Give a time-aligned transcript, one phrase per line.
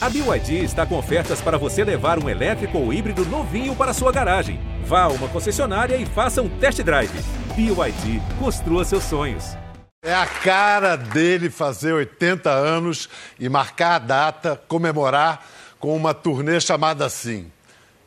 [0.00, 4.12] A BYD está com ofertas para você levar um elétrico ou híbrido novinho para sua
[4.12, 4.60] garagem.
[4.84, 7.10] Vá a uma concessionária e faça um test drive.
[7.56, 9.56] BYD, construa seus sonhos.
[10.04, 13.08] É a cara dele fazer 80 anos
[13.40, 15.44] e marcar a data, comemorar
[15.80, 17.50] com uma turnê chamada assim: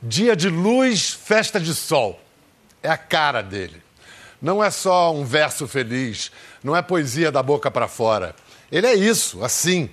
[0.02, 2.22] Dia de Luz, Festa de Sol.
[2.82, 3.84] É a cara dele.
[4.42, 6.32] Não é só um verso feliz,
[6.64, 8.34] não é poesia da boca para fora.
[8.72, 9.90] Ele é isso, assim.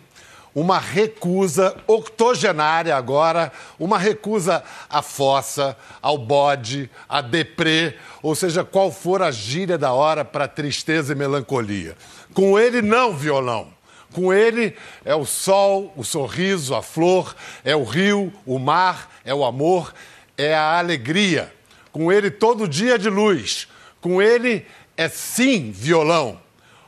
[0.54, 8.90] Uma recusa octogenária agora, uma recusa à fossa, ao bode, à deprê, ou seja, qual
[8.90, 11.96] for a gíria da hora para tristeza e melancolia.
[12.34, 13.68] Com ele, não violão.
[14.12, 19.34] Com ele é o sol, o sorriso, a flor, é o rio, o mar, é
[19.34, 19.92] o amor,
[20.37, 21.52] é a alegria.
[21.92, 23.68] Com ele todo dia de luz.
[24.01, 24.65] Com ele
[24.96, 26.40] é sim violão.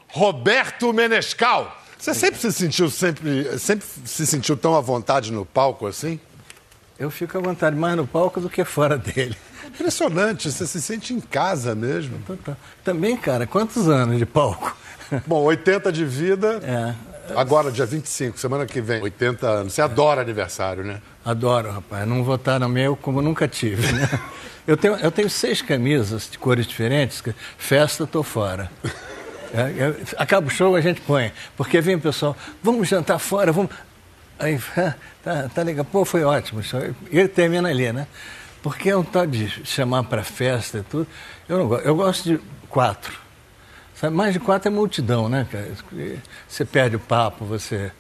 [0.09, 1.80] Roberto Menescal.
[2.01, 6.19] Você sempre se sentiu sempre, sempre se sentiu tão à vontade no palco assim?
[6.99, 9.37] Eu fico à vontade mais no palco do que fora dele.
[9.67, 12.19] Impressionante, você se sente em casa mesmo.
[12.83, 14.75] Também, cara, quantos anos de palco?
[15.27, 16.61] Bom, 80 de vida.
[16.63, 17.11] É.
[17.37, 19.73] Agora, dia 25, semana que vem, 80 anos.
[19.75, 21.03] Você adora aniversário, né?
[21.25, 22.09] Adoro, rapaz.
[22.09, 24.09] Não no meu como nunca tive, né?
[24.67, 27.23] Eu tenho, eu tenho seis camisas de cores diferentes.
[27.59, 28.71] Festa, tô fora.
[29.53, 31.33] É, é, acaba o show, a gente põe.
[31.57, 33.71] Porque vem o pessoal, vamos jantar fora, vamos.
[34.39, 34.59] Aí,
[35.23, 35.85] tá, tá legal.
[35.85, 36.63] Pô, foi ótimo.
[37.11, 38.07] E ele termina ali, né?
[38.63, 41.07] Porque é um tal de chamar para festa e tudo.
[41.49, 41.87] Eu não gosto.
[41.87, 43.19] Eu gosto de quatro.
[43.95, 45.69] Sabe, mais de quatro é multidão, né, cara?
[46.49, 47.91] Você perde o papo, você.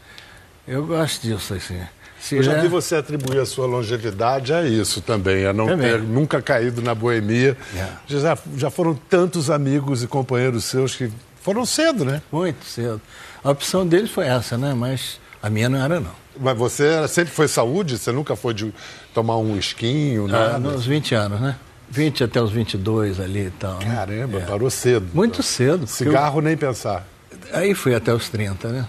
[0.66, 1.80] Eu gosto disso, assim.
[2.20, 2.60] Se eu já é...
[2.60, 5.90] vi você atribuir a sua longevidade a isso também, a não também.
[5.90, 7.56] ter nunca caído na boemia.
[7.72, 8.00] Yeah.
[8.08, 8.18] É.
[8.18, 11.10] Já, já foram tantos amigos e companheiros seus que
[11.41, 12.22] foram cedo, né?
[12.30, 13.00] Muito cedo.
[13.42, 14.74] A opção deles foi essa, né?
[14.74, 16.12] Mas a minha não era, não.
[16.38, 17.98] Mas você sempre foi saúde?
[17.98, 18.72] Você nunca foi de
[19.12, 20.56] tomar um esquinho, nada?
[20.56, 21.56] Ah, nos 20 anos, né?
[21.91, 23.78] 20 até os 22 ali e tal.
[23.78, 23.94] Né?
[23.94, 24.44] Caramba, é.
[24.44, 25.08] parou cedo.
[25.12, 25.42] Muito então.
[25.42, 25.86] cedo.
[25.86, 26.42] Cigarro eu...
[26.42, 27.06] nem pensar.
[27.52, 28.86] Aí fui até os 30, né?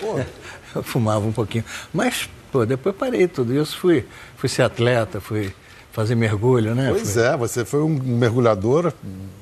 [0.00, 0.18] Pô.
[0.74, 1.64] Eu fumava um pouquinho.
[1.92, 3.78] Mas, pô, depois parei tudo isso.
[3.78, 4.04] Fui,
[4.36, 5.54] fui ser atleta, fui
[5.96, 6.90] fazer mergulho, né?
[6.90, 7.22] Pois foi...
[7.22, 8.92] é, você foi um mergulhador,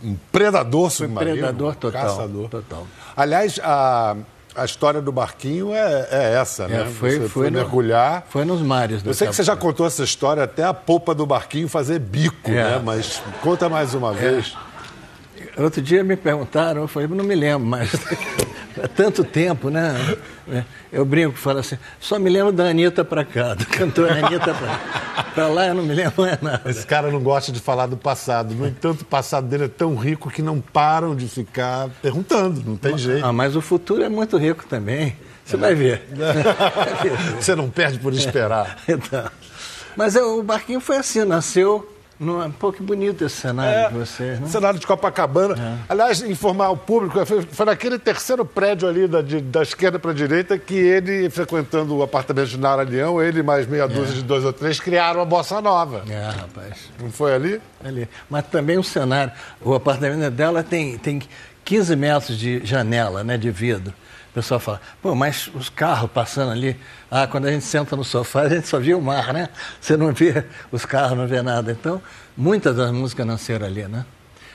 [0.05, 1.37] um predador submarino.
[1.39, 2.03] predador total.
[2.03, 2.49] Caçador.
[2.49, 2.87] Total.
[3.17, 4.15] Aliás, a,
[4.55, 6.83] a história do barquinho é, é essa, né?
[6.83, 8.25] É, foi, você foi, no, mergulhar.
[8.31, 11.27] Foi nos mares Eu sei que você já contou essa história até a popa do
[11.27, 12.55] barquinho fazer bico, é.
[12.55, 12.83] né?
[12.85, 14.15] Mas conta mais uma é.
[14.15, 14.57] vez.
[15.59, 17.91] Outro dia me perguntaram, eu falei, não me lembro, mas
[18.81, 20.17] há tanto tempo, né?
[20.93, 25.04] Eu brinco, falo assim, só me lembro da Anitta pra cá, do cantor Anitta pra,
[25.35, 26.69] pra lá, eu não me lembro mais nada.
[26.69, 28.55] Esse cara não gosta de falar do passado.
[28.55, 32.77] No entanto, o passado dele é tão rico que não param de ficar perguntando, não
[32.77, 33.25] tem jeito.
[33.25, 35.17] Ah, mas o futuro é muito rico também.
[35.45, 35.59] Você é.
[35.59, 36.09] vai ver.
[37.39, 38.79] Você não perde por esperar.
[38.89, 39.31] então.
[39.97, 43.95] Mas o barquinho foi assim, nasceu não, é, pô, que bonito esse cenário é, de
[43.95, 44.47] vocês, né?
[44.47, 45.57] Cenário de Copacabana.
[45.61, 45.79] É.
[45.89, 50.13] Aliás, informar o público, foi, foi naquele terceiro prédio ali da, de, da esquerda para
[50.13, 54.17] a direita que ele, frequentando o apartamento de Nara Leão, ele mais meia dúzia é.
[54.17, 56.05] de dois ou três, criaram a Bossa Nova.
[56.09, 56.91] É, rapaz.
[57.01, 57.61] Não foi ali?
[57.85, 58.09] Ali.
[58.31, 61.21] Mas também o cenário, o apartamento dela tem, tem
[61.65, 63.93] 15 metros de janela, né, de vidro.
[64.35, 66.77] O pessoal fala, pô, mas os carros passando ali,
[67.09, 69.49] ah, quando a gente senta no sofá, a gente só vê o mar, né?
[69.81, 71.71] Você não vê os carros, não vê nada.
[71.71, 72.03] Então,
[72.37, 74.05] muitas das músicas nasceram ali, né?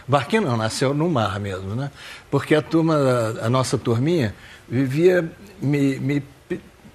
[0.06, 1.92] Barquinho não, nasceu no mar mesmo, né?
[2.30, 2.98] Porque a turma,
[3.42, 4.36] a nossa turminha,
[4.68, 5.32] vivia
[5.62, 6.24] me, me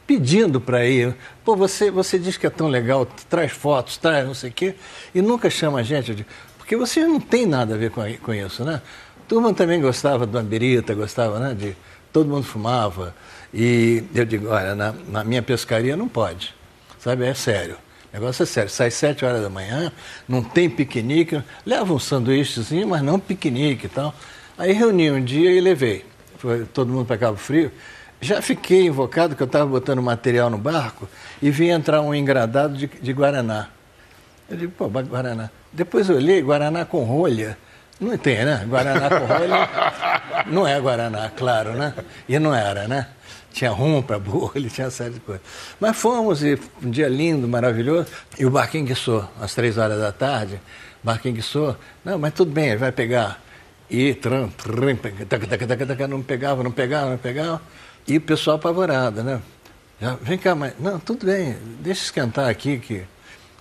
[0.07, 1.17] pedindo para ir.
[1.43, 4.75] Pô, você, você diz que é tão legal, traz fotos, traz não sei o quê,
[5.15, 6.27] e nunca chama a gente.
[6.59, 8.83] Porque você não tem nada a ver com, com isso, né?
[9.25, 11.55] A turma também gostava do Ambirita, gostava, né?
[11.55, 11.75] De,
[12.15, 13.13] todo mundo fumava.
[13.53, 16.55] E eu digo, olha, na, na minha pescaria não pode.
[17.01, 17.75] Sabe, é sério.
[17.75, 18.71] O negócio é sério.
[18.71, 19.91] Sai sete horas da manhã,
[20.29, 24.15] não tem piquenique, leva um sanduíchezinho, mas não piquenique e tal.
[24.57, 26.07] Aí reuni um dia e levei.
[26.39, 27.73] Foi todo mundo para Cabo Frio.
[28.21, 31.09] Já fiquei invocado que eu estava botando material no barco
[31.43, 33.69] e vi entrar um engradado de, de Guaraná.
[34.49, 35.51] Eu digo, pô, Guaraná.
[35.73, 37.59] Depois eu olhei, Guaraná com rolha.
[38.01, 38.65] Não tem, né?
[38.69, 39.69] Guaraná com rolha
[40.47, 41.95] não é Guaraná, claro, né?
[42.29, 43.09] E não era, né?
[43.53, 45.45] Tinha rum para bolha, tinha série de coisas.
[45.81, 48.09] Mas fomos, e um dia lindo, maravilhoso,
[48.39, 50.61] e o barquinho guiçou, às três horas da tarde,
[51.03, 53.41] barquinho guiçou, não, mas tudo bem, ele vai pegar.
[53.89, 54.97] E tram, tram,
[55.29, 57.63] taca, não pegava, não pegava, não pegava.
[58.09, 59.41] E o pessoal apavorado, né?
[60.01, 60.75] Já, vem cá, mas.
[60.81, 63.05] Não, tudo bem, deixa esquentar aqui que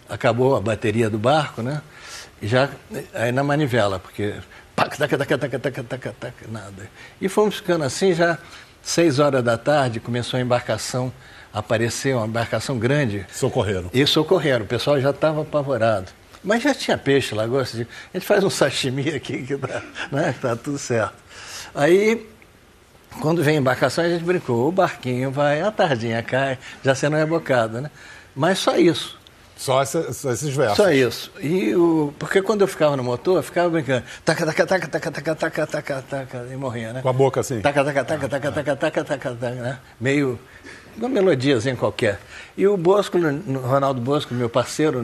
[0.09, 1.81] acabou a bateria do barco, né?
[2.44, 2.69] Já
[3.13, 4.34] aí na manivela, porque
[4.75, 6.90] taca, taca, taca, taca, taca, taca, taca, nada.
[7.19, 8.38] E fomos ficando assim já
[8.81, 11.12] seis horas da tarde, começou a embarcação
[11.54, 13.25] aparecer uma embarcação grande.
[13.31, 13.90] Socorreram.
[13.94, 16.12] E socorreram, o pessoal já estava apavorado.
[16.44, 17.84] Mas já tinha peixe lá, gosta de.
[18.13, 19.81] A gente faz um sashimi aqui que tá,
[20.12, 21.16] né, tá tudo certo.
[21.74, 22.28] Aí,
[23.22, 27.16] quando vem a embarcação, a gente brincou, o barquinho vai, a tardinha cai, já sendo
[27.16, 27.89] rebocado, né?
[28.36, 29.18] Mas só isso.
[29.63, 30.75] Só, essa, só esses versos.
[30.75, 31.31] Só isso.
[31.39, 34.04] E o, porque quando eu ficava no motor, eu ficava brincando.
[34.25, 37.01] Taca, taca, taca, taca, taca, taca, taca, taca, e morria, né?
[37.01, 37.62] Com a boca assim.
[37.62, 39.80] Taca, taca, taca, taca, taca, taca, taca, taca, né?
[40.01, 40.38] Meio
[40.98, 42.19] uma melodiazinha qualquer.
[42.57, 45.01] E o Bosco, Ronaldo Bosco, meu parceiro,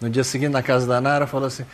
[0.00, 1.64] no, dia seguinte na casa da Nara, falou assim: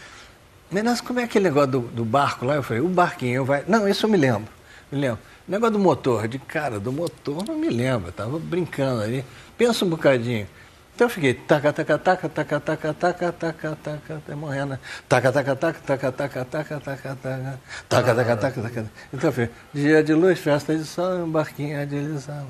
[0.70, 2.55] Menas, como é aquele negócio do, do, barco lá?
[2.55, 3.62] Eu falei: o barquinho vai.
[3.69, 4.49] Não, isso eu me lembro.
[4.90, 5.19] Me lembro.
[5.46, 8.08] O negócio do motor, de cara, do motor, não me lembro.
[8.08, 9.23] Eu tava brincando ali.
[9.58, 10.46] Pensa um bocadinho.
[10.94, 14.79] Então eu fiquei taca, taca, taca, taca, taca, taca, taca, taca, até morrendo.
[15.09, 17.59] Taca, taca, taca, taca, taca, taca, taca, taca,
[17.89, 18.91] taca, taca, taca, taca.
[19.12, 22.47] Então eu falei, dia de luz, festa de sol, um barquinho de ilusão.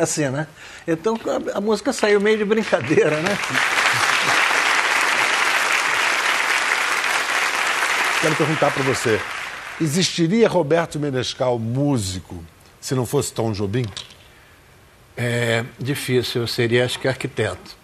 [0.00, 0.46] Assim, né?
[0.86, 1.18] Então
[1.52, 3.36] a música saiu meio de brincadeira, né?
[8.22, 9.20] Quero perguntar para você,
[9.80, 12.42] existiria Roberto Menescal músico
[12.80, 13.84] se não fosse Tom Jobim?
[15.16, 17.76] É difícil, eu seria acho que arquiteto,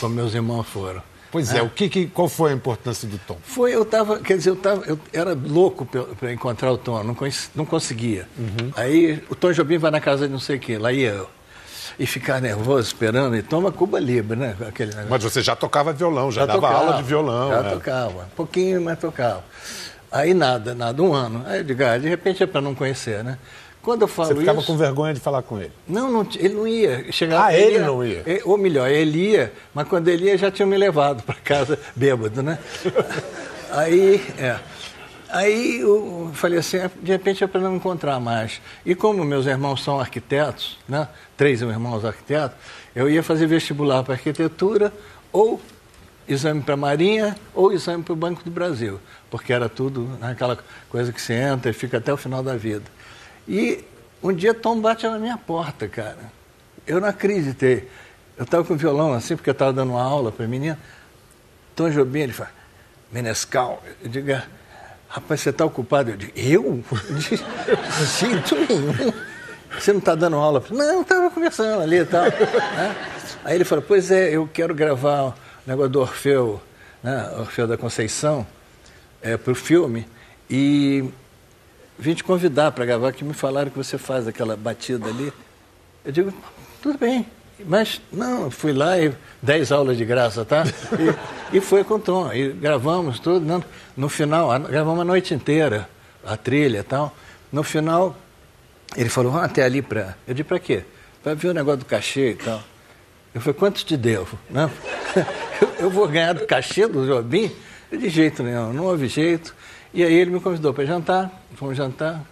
[0.00, 1.02] como meus irmãos foram.
[1.30, 1.62] Pois é, é.
[1.62, 3.36] o que, que, qual foi a importância do Tom?
[3.42, 5.86] Foi, eu tava, quer dizer, eu, tava, eu era louco
[6.18, 7.16] para encontrar o Tom, não,
[7.54, 8.26] não conseguia.
[8.38, 8.72] Uhum.
[8.74, 11.28] Aí o Tom Jobim vai na casa de não sei o quê, lá ia eu.
[11.98, 14.56] E ficar nervoso, esperando, e toma Cuba Libre, né?
[14.68, 17.50] Aquele Mas você já tocava violão, já, já dava tocava, aula de violão.
[17.50, 17.70] Já é.
[17.70, 19.44] tocava, um pouquinho, mas tocava.
[20.10, 21.44] Aí nada, nada, um ano.
[21.46, 23.36] Aí eu digo, ah, de repente é para não conhecer, né?
[23.82, 25.72] Quando eu falo Você ficava isso, com vergonha de falar com ele?
[25.86, 27.10] Não, não ele não ia.
[27.12, 28.24] Chegava, ah, ele, ele ia, não ia?
[28.44, 32.42] ou melhor, ele ia, mas quando ele ia já tinha me levado para casa bêbado,
[32.42, 32.58] né?
[33.70, 34.58] Aí, é.
[35.30, 38.62] Aí eu falei assim, de repente é para não encontrar mais.
[38.84, 41.06] E como meus irmãos são arquitetos, né?
[41.36, 42.56] três irmãos arquitetos,
[42.96, 44.92] eu ia fazer vestibular para arquitetura
[45.30, 45.60] ou
[46.26, 48.98] exame para a Marinha ou exame para o Banco do Brasil,
[49.30, 50.58] porque era tudo aquela
[50.88, 52.84] coisa que você entra e fica até o final da vida.
[53.48, 53.84] E
[54.22, 56.32] um dia Tom bate na minha porta, cara.
[56.86, 57.88] Eu não acreditei.
[58.36, 60.78] Eu estava com o violão assim, porque eu estava dando uma aula para a menina.
[61.74, 62.50] Tom Jobim, ele fala,
[63.10, 63.82] Menescal.
[64.02, 64.44] Eu digo, é,
[65.08, 66.10] rapaz, você está ocupado?
[66.10, 66.84] Eu digo, eu?
[67.10, 67.36] De
[68.18, 69.12] jeito nenhum.
[69.78, 70.62] Você não está dando aula?
[70.70, 72.24] Não, estava conversando ali e tal.
[72.24, 72.96] Né?
[73.44, 75.34] Aí ele falou, pois é, eu quero gravar o
[75.66, 76.60] negócio do Orfeu,
[77.02, 77.30] né?
[77.38, 78.46] Orfeu da Conceição,
[79.22, 80.06] é, para o filme.
[80.50, 81.04] E
[81.98, 85.32] vim te convidar para gravar, que me falaram que você faz aquela batida ali.
[86.04, 86.32] Eu digo,
[86.80, 87.26] tudo bem,
[87.66, 89.12] mas não, fui lá e
[89.42, 90.64] dez aulas de graça, tá?
[91.52, 93.44] E, e foi com o Tom, e gravamos tudo.
[93.44, 93.62] Não,
[93.96, 95.88] no final, gravamos a noite inteira,
[96.24, 97.14] a trilha e tal.
[97.50, 98.16] No final,
[98.96, 100.16] ele falou, vamos até ali para.
[100.26, 100.84] Eu disse, para quê?
[101.22, 102.62] Para ver o negócio do cachê e tal.
[103.34, 104.38] Eu falei, quanto te devo?
[104.48, 104.70] Né?
[105.60, 107.50] Eu, eu vou ganhar do cachê do Jobim?
[107.90, 109.52] De jeito nenhum, não houve jeito.
[109.92, 112.22] E aí ele me convidou para jantar, fomos jantar,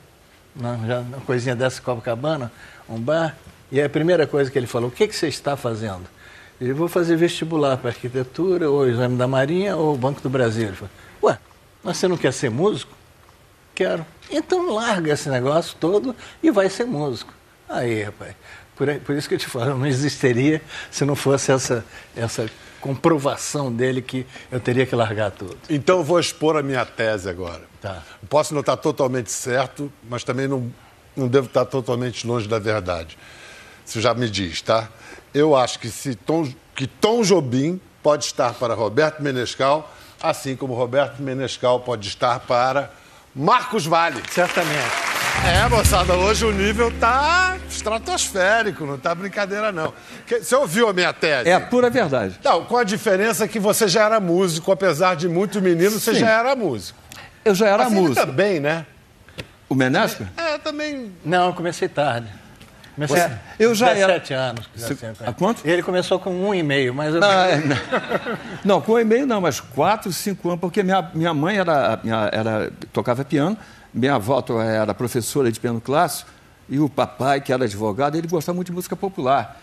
[0.54, 2.52] uma, uma coisinha dessa Copacabana,
[2.88, 3.36] um bar.
[3.70, 6.04] E a primeira coisa que ele falou, o que, que você está fazendo?
[6.60, 10.68] Ele vou fazer vestibular para arquitetura, ou exame da Marinha, ou Banco do Brasil.
[10.68, 10.90] Ele falou,
[11.22, 11.38] ué,
[11.82, 12.92] mas você não quer ser músico?
[13.74, 14.06] Quero.
[14.30, 17.32] Então larga esse negócio todo e vai ser músico.
[17.68, 18.34] Aí, rapaz,
[18.74, 21.84] por, por isso que eu te falo, não existiria se não fosse essa,
[22.16, 22.48] essa
[22.80, 25.56] comprovação dele que eu teria que largar tudo.
[25.68, 27.62] Então eu vou expor a minha tese agora.
[27.80, 28.02] Tá.
[28.28, 30.72] Posso não estar totalmente certo, mas também não,
[31.16, 33.18] não devo estar totalmente longe da verdade.
[33.84, 34.88] Você já me diz, tá?
[35.32, 40.74] Eu acho que, se Tom, que Tom Jobim pode estar para Roberto Menescal, assim como
[40.74, 42.90] Roberto Menescal pode estar para
[43.34, 44.22] Marcos Vale.
[44.30, 45.05] Certamente.
[45.44, 49.92] É, moçada, hoje o nível tá estratosférico, não tá brincadeira, não.
[50.28, 51.48] Você ouviu a minha tese?
[51.48, 52.38] É a pura verdade.
[52.42, 56.20] Não, com a diferença que você já era músico, apesar de muito menino, você Sim.
[56.20, 56.98] já era músico.
[57.44, 58.26] Eu já era músico.
[58.26, 58.86] Também, né?
[59.68, 60.28] O Menesca?
[60.36, 61.12] É, também.
[61.24, 62.28] Não, eu comecei tarde.
[62.94, 64.42] Comecei é, eu já 17 era...
[64.42, 64.68] anos.
[65.24, 65.66] A quanto?
[65.66, 67.20] Ele começou com um e meio, mas eu...
[67.20, 67.76] não, é, não.
[68.64, 72.00] não, com um e meio não, mas quatro, cinco anos, porque minha, minha mãe era,
[72.02, 73.56] minha, era, tocava piano
[73.92, 76.30] minha avó era professora de piano clássico
[76.68, 79.60] e o papai, que era advogado, ele gostava muito de música popular.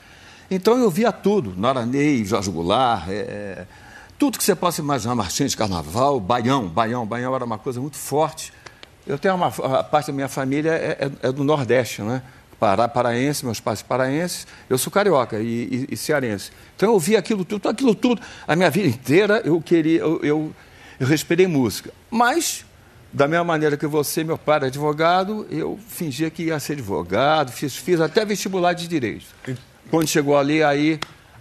[0.49, 3.67] Então eu via tudo, Nora Ney, Jorge Goulart, é, é,
[4.17, 7.97] tudo que você possa imaginar, Martins de Carnaval, Baião, Baião, Baião era uma coisa muito
[7.97, 8.53] forte.
[9.05, 12.21] Eu tenho uma a parte da minha família é, é, é do Nordeste, né?
[12.59, 16.51] Pará, paraense, meus pais paraenses, eu sou carioca e, e, e, cearense.
[16.75, 18.21] Então eu via aquilo tudo, aquilo tudo.
[18.47, 20.53] A minha vida inteira eu queria, eu, eu,
[20.97, 21.91] eu respirei música.
[22.09, 22.63] Mas
[23.13, 27.51] Da mesma maneira que você, meu pai era advogado, eu fingia que ia ser advogado,
[27.51, 29.25] fiz, fiz até vestibular de direito.
[29.91, 30.99] Quando chegou ali, aí,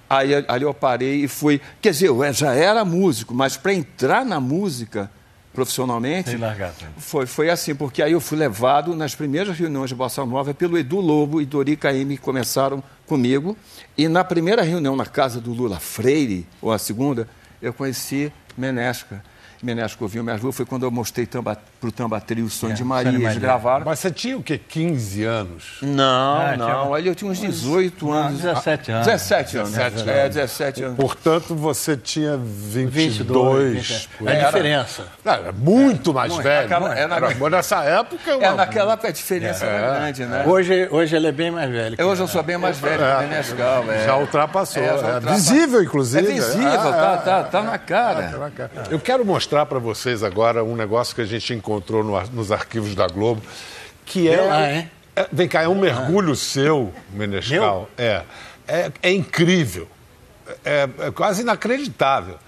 [0.08, 1.62] aí ali eu parei e fui.
[1.80, 5.10] Quer dizer, eu já era músico, mas para entrar na música
[5.54, 6.36] profissionalmente.
[6.36, 6.74] Largar?
[6.98, 10.76] Foi, foi assim, porque aí eu fui levado nas primeiras reuniões de Bossa Nova pelo
[10.76, 13.56] Edu Lobo e Dori Caymmi, que começaram comigo.
[13.96, 17.26] E na primeira reunião na casa do Lula Freire, ou a segunda,
[17.62, 19.22] eu conheci Menesca.
[19.62, 22.76] Menesco ouviu me ajudou, foi quando eu mostrei tamba, pro Tamba Trio o Sonho É,
[22.76, 23.84] de Maria, eles gravaram.
[23.86, 24.58] Mas você tinha o quê?
[24.58, 25.78] 15 anos?
[25.82, 26.02] Não,
[26.40, 28.40] Ah, não, tinha- ali eu tinha uns 18 Não, anos.
[28.40, 29.06] 17 anos.
[29.06, 29.70] 17 anos.
[29.72, 30.34] 17 É, anos.
[30.34, 30.96] 17 anos.
[30.96, 33.72] Portanto, você tinha 22.
[33.74, 34.08] 22.
[34.18, 35.04] por É a diferença.
[35.24, 36.68] Não, era muito mais velho.
[36.68, 38.30] Naquela- é, na- Era- mas nessa época...
[38.30, 40.44] É, uma- naquela época a diferença era grande, né?
[40.46, 41.96] Hoje, hoje ele é bem mais velho.
[41.96, 43.84] que Hoje eu sou bem mais velho que o Menescal.
[43.92, 44.06] É.
[44.06, 44.82] Já ultrapassou.
[44.82, 45.32] É, já É, ultrapassou.
[45.34, 46.26] visível, inclusive.
[46.28, 48.50] É visível, É, tá, é, tá, tá na cara.
[48.90, 52.94] Eu quero mostrar para vocês agora um negócio que a gente encontrou no nos arquivos
[52.94, 53.42] da Globo,
[54.06, 54.50] que é.
[54.50, 54.88] Ah, é?
[55.16, 57.88] é- vem cá, é um mergulho seu, Menescal.
[57.96, 58.22] É,
[58.66, 58.92] é.
[59.02, 59.86] É incrível.
[60.64, 62.38] É, é quase inacreditável.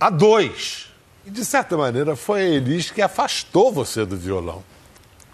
[0.00, 0.88] A dois.
[1.26, 4.62] E, de certa maneira, foi a Elis que afastou você do violão.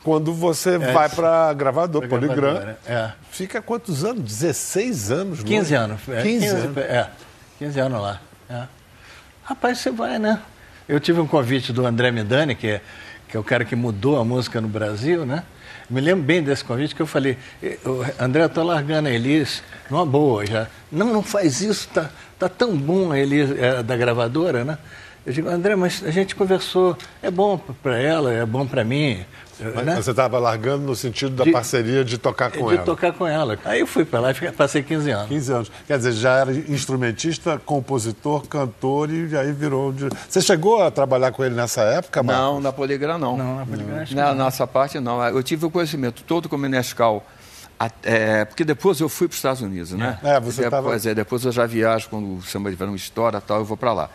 [0.03, 2.77] Quando você vai para gravador, Pra Poligram.
[2.87, 3.13] é.
[3.31, 4.23] Fica quantos anos?
[4.23, 5.43] 16 anos?
[5.43, 5.75] 15 longe?
[5.75, 6.01] anos.
[6.09, 6.77] É, 15 anos.
[6.77, 7.11] É,
[7.59, 8.21] 15 anos lá.
[8.51, 8.65] é.
[9.45, 10.41] Rapaz, você vai, né?
[10.87, 12.81] Eu tive um convite do André Midani, que é,
[13.27, 15.43] que é o cara que mudou a música no Brasil, né?
[15.89, 19.11] Me lembro bem desse convite que eu falei, "Eh, ô, André, eu tô largando a
[19.11, 20.67] Elis numa boa já.
[20.93, 24.77] Não, não faz isso, tá, tá tão bom a Elis é, da gravadora, né?
[25.25, 29.25] Eu digo, André, mas a gente conversou, é bom para ela, é bom para mim.
[29.75, 29.97] Mas né?
[29.97, 32.85] Você estava largando no sentido da De- parceria de tocar com de ela.
[32.85, 33.59] tocar com ela.
[33.65, 35.29] Aí eu fui para lá e passei 15 anos.
[35.29, 35.73] 15 anos.
[35.87, 39.93] Quer dizer, já era instrumentista, compositor, cantor e aí virou.
[39.93, 42.43] de- Você chegou a trabalhar com ele nessa época, Marcos?
[42.45, 43.37] Não, na Poligram não.
[43.37, 44.45] Não, na Poligram acho que Na não.
[44.45, 45.23] nossa parte não.
[45.29, 47.25] Eu tive o conhecimento todo com o Menescal.
[47.79, 50.17] a- é, porque depois eu fui para os Estados Unidos, né?
[50.23, 53.41] É, você tava- depois, é, depois eu já viajo quando o samba de verão estoura
[53.41, 54.11] tal, eu vou para lá.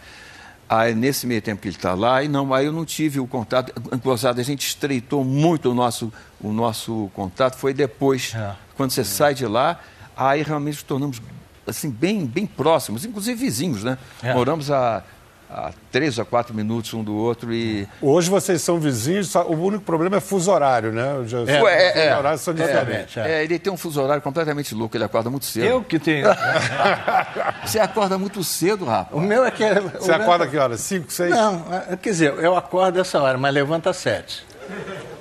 [0.70, 3.26] Aí, nesse meio tempo que ele está lá, e não, aí eu não tive o
[3.26, 3.74] contato.
[3.92, 8.54] Inclusive, a gente estreitou muito o nosso, o nosso contato, foi depois, É.
[8.78, 9.80] quando você sai de lá,
[10.16, 11.22] aí realmente nos tornamos
[11.66, 13.98] assim, bem, bem próximos, inclusive vizinhos, né?
[14.22, 14.34] É.
[14.34, 15.04] Moramos a,
[15.52, 17.88] a três a quatro minutos um do outro e.
[18.02, 21.24] Hoje vocês são vizinhos, só- o único problema é fuso horário, né?
[21.26, 22.18] Já, É, os é, é.
[22.18, 22.86] horários são diferentes.
[23.18, 23.20] Exatamente.
[23.20, 25.66] É, ele tem um fuso horário completamente louco, ele acorda muito cedo.
[25.66, 26.28] Eu que tenho.
[27.66, 29.08] Você acorda muito cedo, rapaz.
[29.12, 29.64] O meu é que.
[29.64, 30.80] é- Você o meu- acorda que horas?
[30.82, 31.32] 5, 6?
[31.32, 34.46] Não, é- quer dizer, eu acordo essa hora, mas levanto às sete.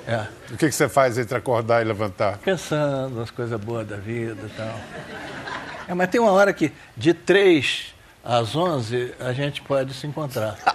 [0.06, 0.26] É.
[0.52, 2.38] O que, que você faz entre acordar e levantar?
[2.38, 4.74] Pensando nas coisas boas da vida e tal.
[5.88, 7.94] É, mas tem uma hora que de três
[8.24, 10.56] às onze a gente pode se encontrar.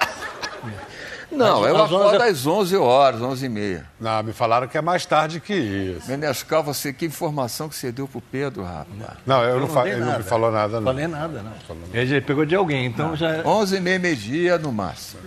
[1.31, 3.85] Não, Às- eu às onze acordo é- às 11 horas, 11 e meia.
[3.99, 6.07] Não, me falaram que é mais tarde que isso.
[6.07, 8.87] Menescal, você, que informação que você deu pro Pedro, rapaz.
[9.25, 10.83] Não, eu não, fa- dei ele não me falou nada, não.
[10.91, 11.51] Falei nada, não.
[11.91, 13.41] Ele pegou de alguém, então já.
[13.43, 15.21] 11 e meia, meio-dia no máximo.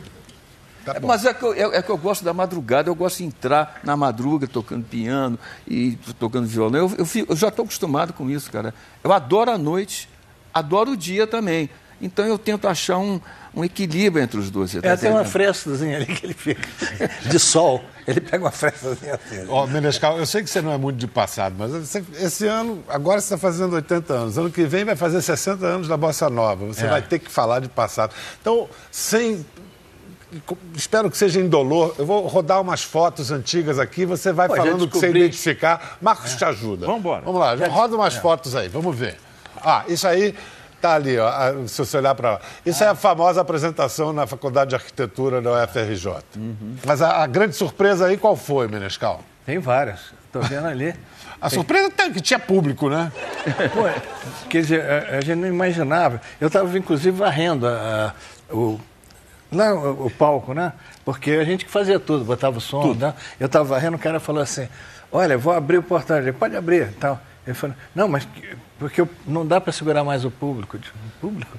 [0.85, 1.09] Tá É, bom.
[1.09, 3.81] Mas é que, eu, é, é que eu gosto da madrugada, eu gosto de entrar
[3.83, 6.79] na madruga tocando piano e tocando violão.
[6.83, 8.73] Eu, eu, fico- eu já estou acostumado com isso, cara.
[9.03, 10.09] Eu adoro a noite,
[10.55, 11.69] adoro o dia também.
[12.01, 13.19] Então eu tento achar um,
[13.55, 14.73] um equilíbrio entre os dois.
[14.73, 16.61] tá É, tem uma frestazinha ali que ele fica.
[17.31, 17.83] De sol.
[18.07, 19.47] Ele pega uma frestazinha assim.
[19.49, 22.85] Ó, Menescal, eu sei que você não é muito de passado, mas você- esse ano,
[22.89, 24.37] agora você está fazendo 80 anos.
[24.39, 26.67] Ano que vem vai fazer 60 anos da Bossa Nova.
[26.67, 26.89] Você É.
[26.89, 28.13] vai ter que falar de passado.
[28.41, 29.45] Então, sem.
[30.75, 31.95] Espero que seja indolor.
[31.99, 35.09] Eu vou rodar umas fotos antigas aqui, você vai Pô, já falando o que você
[35.09, 35.97] identificar.
[36.03, 36.85] Marcos te ajuda.
[36.85, 37.23] Vamos embora.
[37.25, 39.17] Vamos lá, roda umas fotos aí, vamos ver.
[39.63, 40.35] Ah, isso aí
[40.81, 42.41] tá ali, ó, ah, se você olhar para lá.
[42.65, 46.17] Isso é a famosa apresentação na Faculdade de Arquitetura da UFRJ.
[46.85, 49.23] Mas a, a grande surpresa aí qual foi, Menescal?
[49.45, 50.01] Tem várias.
[50.27, 50.95] Estou vendo ali.
[51.39, 53.13] A surpresa é que tinha público, né?
[53.75, 53.83] Pô,
[54.49, 56.19] quer dizer, a, a gente não imaginava.
[56.41, 58.15] Eu estava, inclusive, varrendo a-
[58.51, 58.81] o,
[59.53, 60.73] lá o, o palco, né?
[61.05, 62.95] Porque a gente que fazia tudo, botava o som.
[62.95, 63.13] Né?
[63.39, 64.67] Eu estava varrendo, o cara falou assim:
[65.13, 66.17] Olha, vou abrir o portão.
[66.17, 66.91] Ele pode abrir.
[66.99, 67.21] Tal.
[67.47, 68.27] Ele falou: Não, mas
[68.79, 70.79] porque não dá para segurar mais o público.
[70.79, 71.59] Digo, o público?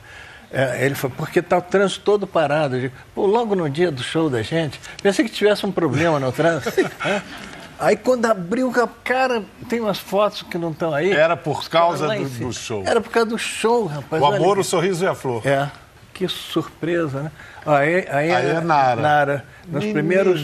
[0.51, 2.75] É, ele falou, porque está o trânsito todo parado.
[2.77, 6.19] Eu digo, Pô, logo no dia do show da gente, pensei que tivesse um problema
[6.19, 6.71] no trânsito.
[7.79, 8.71] Aí quando abriu,
[9.03, 11.11] cara, tem umas fotos que não estão aí.
[11.11, 12.81] Era por causa do- do show.
[12.83, 14.19] Era por causa do show, rapaz.
[14.19, 15.45] O amor, o sorriso e a flor.
[15.45, 15.69] É,
[16.11, 17.31] que surpresa, né?
[17.63, 19.01] Aí, aí, Aí é Nara.
[19.01, 19.93] Nara, nos Menino.
[19.93, 20.41] primeiros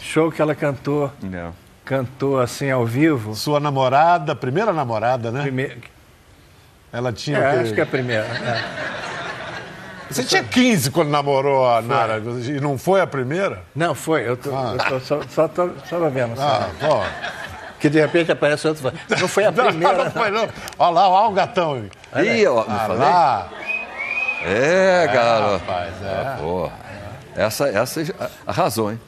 [0.00, 1.52] shows que ela cantou, Não.
[1.84, 3.34] cantou assim ao vivo.
[3.34, 5.42] Sua namorada, primeira namorada, né?
[5.42, 5.76] Primeiro,
[6.92, 8.24] Ela tinha é, acho que é a primeira.
[8.24, 8.92] é.
[10.10, 13.62] Você tinha 15 quando namorou a Nara e não foi a primeira?
[13.74, 14.28] Não, foi.
[14.28, 16.34] Eu, tô, eu tô, só, só tô, só vendo.
[16.38, 17.00] Ah, pô.
[17.80, 18.86] Que de repente aparece outro.
[18.86, 19.96] e fala, Não foi a primeira.
[19.96, 20.48] Não, não foi não.
[20.78, 21.88] Olha lá, olha o gatão.
[22.12, 22.40] aí.
[22.42, 22.98] Ih, ó, não Ah, falei?
[22.98, 23.48] lá.
[24.44, 25.64] É, garoto.
[25.64, 26.36] Rapaz, é.
[26.42, 26.72] Porra.
[27.34, 28.04] Essa, essa é
[28.46, 29.00] a razão, hein?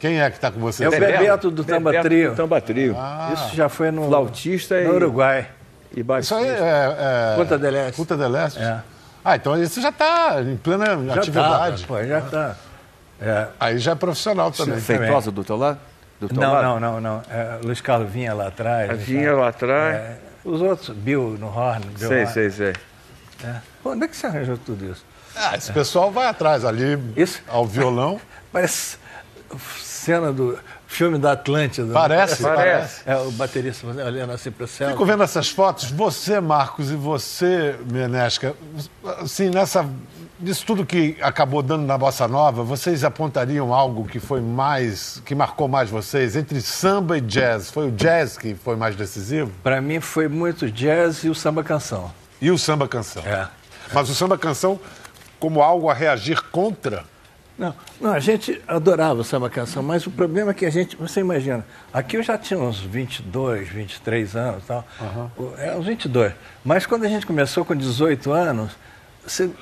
[0.00, 0.84] Quem é que tá com você?
[0.84, 2.30] É o Bebeto do Tamba Bebeto Trio.
[2.30, 2.96] do Tamba Trio.
[3.34, 5.46] Isso já foi no, Flautista no e, Uruguai.
[5.94, 6.36] E Isso baixista.
[6.36, 7.32] aí é...
[7.32, 7.36] é...
[7.36, 7.96] Punta del Este.
[7.96, 8.58] Punta del Este?
[8.60, 8.80] É.
[9.24, 11.82] Ah, então isso já está em plena Já atividade.
[11.82, 12.56] Tá, pô, já tá.
[13.20, 14.80] É, Aí já é profissional também.
[14.80, 15.78] Feitosa do teu lado?
[16.20, 16.64] Do teu não, lado?
[16.64, 17.22] não, não, não.
[17.28, 19.02] É, Luiz Carlos vinha lá atrás.
[19.02, 19.96] Vinha lá atrás.
[19.96, 21.84] É, os outros, Bill no Horn.
[21.86, 22.32] Bill Sei, Horn.
[22.32, 22.74] sei, sei.
[23.44, 23.56] É.
[23.84, 25.04] Onde é que você arranjou tudo isso?
[25.36, 27.40] Ah, esse pessoal vai atrás ali Isso?
[27.46, 28.20] ao violão.
[28.52, 28.98] Parece
[29.80, 31.86] cena do filme da Atlântida.
[31.86, 31.92] né?
[31.92, 33.02] Parece, Parece.
[33.06, 34.90] É, o baterista olhando assim pro céu.
[34.90, 38.54] Fico vendo essas fotos, você, Marcos, e você, Menesca,
[39.20, 39.88] assim, nessa,
[40.40, 45.34] nisso tudo que acabou dando na Bossa Nova, vocês apontariam algo que foi mais, que
[45.34, 46.36] marcou mais vocês?
[46.36, 49.52] Entre samba e jazz, foi o jazz que foi mais decisivo?
[49.62, 52.10] Para mim foi muito jazz e o samba canção.
[52.40, 53.22] E o samba canção?
[53.26, 53.48] É.
[53.92, 54.80] Mas o samba canção
[55.38, 57.04] como algo a reagir contra?
[57.58, 60.94] Não, não, a gente adorava o samba canção, mas o problema é que a gente,
[60.96, 64.86] você imagina, aqui eu já tinha uns 22, 23 anos, tal,
[65.36, 66.32] o- é, uns 22,
[66.64, 68.70] mas quando a gente começou com 18 anos,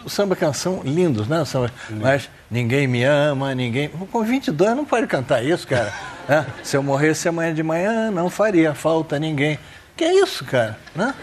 [0.07, 1.45] samba canção, lindos, né?
[1.45, 3.89] Samba, mas ninguém me ama, ninguém.
[3.89, 5.93] Com 22 não pode cantar isso, cara.
[6.29, 6.47] né?
[6.63, 9.59] Se eu morresse amanhã de manhã, não faria falta ninguém.
[9.97, 10.79] Que é isso, cara?
[10.95, 11.15] Né?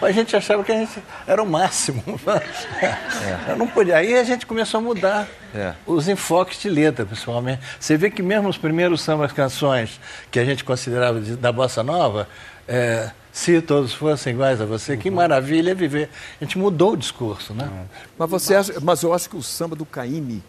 [0.00, 2.02] A gente achava que a gente era o máximo.
[3.48, 3.96] Eu não podia.
[3.96, 5.72] Aí a gente começou a mudar É.
[5.86, 7.60] os enfoques de letra, principalmente.
[7.78, 10.00] Você vê que mesmo os primeiros sambas canções
[10.30, 12.28] que a gente considerava de- da bossa nova,
[12.66, 16.10] é, se todos fossem iguais a você, que maravilha é viver.
[16.40, 17.68] A gente mudou o discurso, né?
[18.18, 20.42] Mas, você acha, mas eu acho que o samba do Caíme,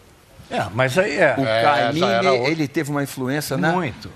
[0.50, 1.34] É, mas aí é.
[1.38, 3.70] o É, ele teve uma influência, né?
[3.70, 4.10] Muito.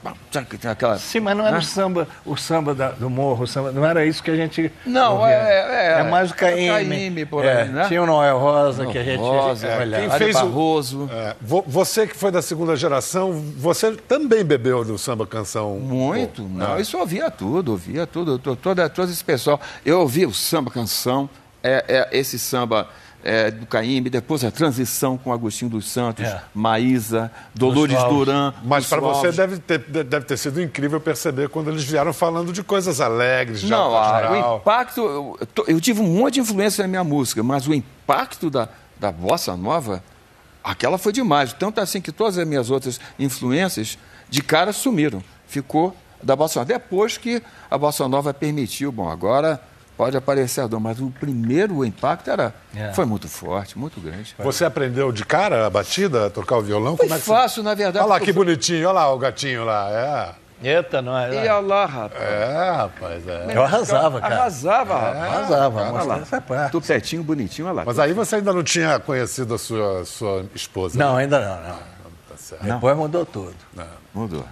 [0.69, 0.99] Aquela...
[0.99, 4.05] Sim, mas não era o samba, o samba da- do morro, o samba, não era
[4.05, 4.73] isso que a gente.
[4.85, 5.33] Não, ouvia.
[5.33, 6.69] é- é- mais o Caíme.
[6.69, 7.85] Caíme, por É, aí, né?
[7.87, 10.01] Tinha o Noel Rosa, que a gente Rosa, olhava.
[10.03, 11.11] quem Ari fez o- Barroso.
[11.13, 15.79] É, vo- você que foi da segunda geração, você também bebeu do samba canção?
[15.79, 16.81] Muito, Pô, não, é.
[16.81, 19.61] isso eu ouvia tudo, ouvia tudo, to- toda, todo esse pessoal.
[19.87, 21.31] Eu ouvia o samba canção,
[21.63, 22.89] é, é, esse samba
[23.27, 26.43] é, do Caíme, depois a transição com Agostinho dos Santos, É.
[26.55, 27.97] Maísa, Dolores.
[28.05, 28.53] Duran.
[28.63, 32.53] Mas para você deve ter, de- deve ter sido incrível perceber quando eles vieram falando
[32.53, 35.01] de coisas alegres, de Não, a- o impacto.
[35.01, 38.69] Eu, eu tive um monte de influência na minha música, mas o impacto da,
[39.01, 40.05] da bossa nova,
[40.63, 41.55] aquela foi demais.
[41.55, 43.97] Tanto assim que todas as minhas outras influências
[44.29, 45.23] de cara sumiram.
[45.49, 46.73] Ficou da bossa nova.
[46.73, 49.61] Depois que a bossa nova permitiu, bom, agora
[49.97, 52.93] pode aparecer a dor, mas o primeiro impacto era, É.
[52.93, 54.35] foi muito forte, muito grande.
[54.39, 56.97] Você aprendeu de cara a batida, a tocar o violão?
[56.97, 57.99] Foi Como é que fácil, na verdade.
[58.05, 60.35] Olha lá que eu bonitinho, olha lá o gatinho lá.
[60.63, 61.29] Eita, nós.
[61.35, 62.23] fui- Ia lá, rapaz.
[62.23, 63.53] É, é rapaz, é.
[63.55, 64.35] Eu arrasava, cara.
[64.35, 65.17] Arrasava, rapaz.
[65.35, 66.23] Arrasava, Olha mostrei lá.
[66.23, 66.73] essa parte.
[66.73, 67.83] Tupetinho, bonitinho, olha lá.
[67.85, 70.99] Mas aí você ainda não tinha conhecido a sua, sua esposa.
[70.99, 71.23] Não, né?
[71.25, 71.77] ainda não, não.
[71.77, 72.65] Tá certo.
[72.65, 73.55] Depois mudou tudo.
[74.15, 74.45] Mudou.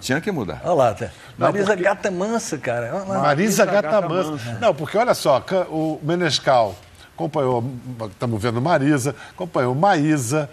[0.00, 0.60] Tinha que mudar.
[0.62, 0.96] Olha lá,
[1.38, 3.04] Marisa Gata Mansa, cara.
[3.06, 3.18] Lá.
[3.20, 4.58] Marisa Gata Gata Mansa.
[4.60, 6.74] Não, porque olha só, o Menescal
[7.14, 7.64] acompanhou,
[8.10, 10.48] estamos vendo Marisa, acompanhou Maísa,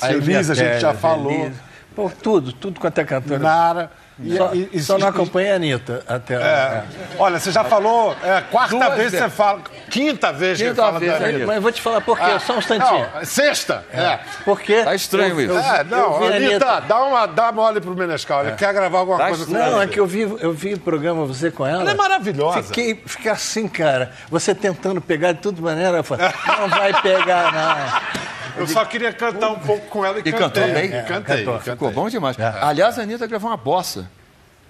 [0.00, 1.60] a Elisa a gente já falou, Elisa.
[1.94, 3.38] Pô, tudo, tudo quanto é cantora.
[3.38, 3.90] Nara.
[4.20, 6.34] E, Só, e- e- só não acompanha a Anitta até.
[6.34, 6.82] É.
[7.18, 9.20] Olha, você já falou, é, quarta Duas vez vezes.
[9.26, 11.46] você fala, quinta vez que Quinta fala vez, da Anitta.
[11.46, 13.06] Mas eu vou te falar por quê, só um instantinho.
[13.14, 14.18] Não, sexta, é.
[14.44, 14.82] Porque.
[14.82, 15.52] Tá estranho eu, isso.
[15.52, 19.18] Eu, É, não, Anitta, Anitta- dá, uma, dá mole pro Menescal, ele quer gravar alguma
[19.18, 21.82] Tá coisa com Não, é que eu vi, eu vi o programa você com ela.
[21.82, 22.62] Ela é maravilhosa.
[22.64, 24.10] Fiquei, fiquei assim, cara.
[24.30, 25.98] Você tentando pegar de toda maneira.
[25.98, 26.26] Eu falei,
[26.58, 28.27] não vai pegar, não.
[28.58, 30.38] Eu só queria cantar um pouco com ela e, E cantei.
[30.62, 30.92] cantou bem?
[30.92, 31.54] É, cantei, Cantou.
[31.58, 31.72] cantei.
[31.72, 32.38] Ficou bom demais.
[32.38, 32.44] É.
[32.60, 34.10] Aliás, a Anitta gravou uma bossa.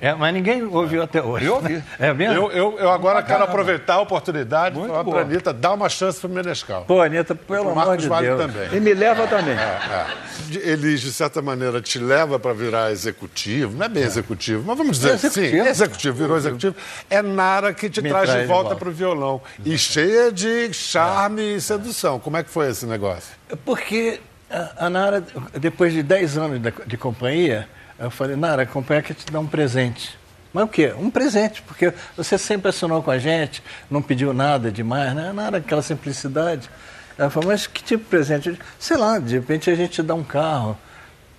[0.00, 1.46] É, mas ninguém ouviu até hoje.
[1.46, 1.82] Eu ouvi.
[1.98, 2.34] É mesmo?
[2.34, 5.88] Eu, eu, eu agora quero aproveitar a oportunidade Muito falar para a Anitta dar uma
[5.88, 6.84] chance para o Menescal.
[6.86, 8.40] Pô, Anitta, pelo amor de Vale Deus.
[8.40, 8.68] também.
[8.72, 9.54] E me leva também.
[9.54, 10.06] É.
[10.46, 13.76] De- Eles, de certa maneira, te leva para virar executivo.
[13.76, 16.16] Não é bem executivo, mas vamos dizer É executivo.
[16.16, 16.76] virou executivo.
[17.10, 19.40] É Nara que te traz, traz de volta para o violão.
[19.64, 22.20] E cheia de charme e sedução.
[22.20, 23.34] Como é que foi esse negócio?
[23.64, 25.24] Porque a, a Nara,
[25.58, 29.40] depois de 10 anos de, de companhia, eu falei, Nara, a companhia quer te dar
[29.40, 30.18] um presente.
[30.52, 30.94] Mas o quê?
[30.96, 35.32] Um presente, porque você sempre assinou com a gente, não pediu nada demais, né?
[35.32, 36.70] Nara, aquela simplicidade.
[37.18, 38.58] Ela falou, mas que tipo de presente?
[38.78, 40.78] Sei lá, de repente a gente te dá um carro.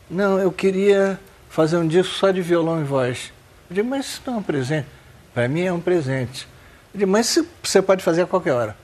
[0.09, 1.19] Não, eu queria
[1.49, 3.31] fazer um disco só de violão e voz.
[3.69, 4.87] Eu digo, mas isso não é um presente.
[5.33, 6.47] Para mim é um presente.
[6.93, 8.75] Eu digo, mas você pode fazer a qualquer hora.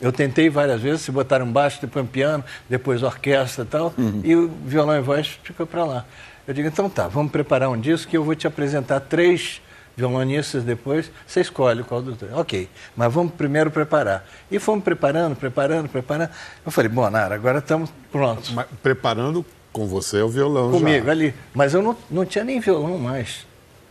[0.00, 4.34] Eu tentei várias vezes, se botaram baixo, depois um piano, depois orquestra e tal, e
[4.34, 6.04] o violão e voz ficou para lá.
[6.46, 9.60] Eu digo, então tá, vamos preparar um disco que eu vou te apresentar três
[9.96, 12.32] violonistas depois, você escolhe qual dos dois.
[12.32, 14.24] Ok, mas vamos primeiro preparar.
[14.50, 16.30] E fomos preparando, preparando, preparando.
[16.64, 18.50] Eu falei, bom, Nara, agora estamos prontos.
[18.50, 21.12] Mas preparando com você o violão Comigo, já.
[21.12, 21.34] ali.
[21.54, 23.46] Mas eu não, não tinha nem violão mais.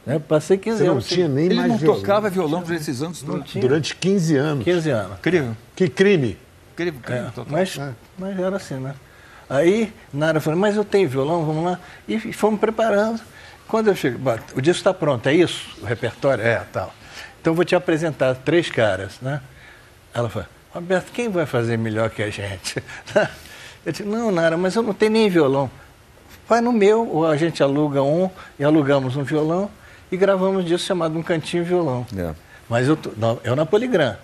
[0.05, 0.19] né?
[0.19, 1.05] Passei 15 Você não anos.
[1.05, 1.99] sem- tinha nem Ele mais não violão.
[2.01, 3.61] tocava violão por esses anos tinha.
[3.61, 4.63] Durante 15 anos.
[4.63, 5.17] 15 anos.
[5.19, 5.55] Incrível.
[5.75, 6.37] Que crime.
[6.73, 7.31] Incrível, É, incrível.
[7.35, 7.45] total.
[7.51, 7.79] mas,
[8.17, 8.95] mas era assim, né?
[9.51, 11.79] Aí, Nara falou, mas eu tenho violão, vamos lá.
[12.07, 13.19] E fomos preparando.
[13.67, 15.67] Quando eu chego, "Bom, o disco está pronto, é isso?
[15.81, 16.41] O repertório?
[16.41, 16.93] É, tal.
[17.41, 19.41] Então vou te apresentar três caras, né?
[20.13, 22.81] Ela falou, Roberto, quem vai fazer melhor que a gente?
[23.85, 25.69] Eu disse, não, Nara, mas eu não tenho nem violão.
[26.47, 29.71] Vai no meu, ou a gente aluga um, e alugamos um violão,
[30.11, 32.05] e gravamos um disco chamado Um Cantinho Violão.
[32.15, 32.35] É.
[32.69, 34.15] Mas eu, não, eu na Poligram.